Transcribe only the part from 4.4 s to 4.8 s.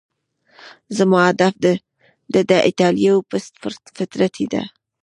ده.